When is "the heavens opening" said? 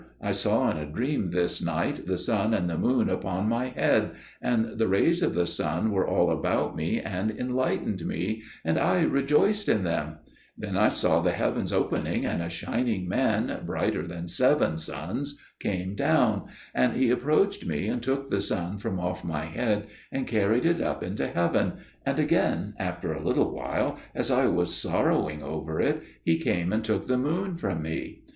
11.21-12.25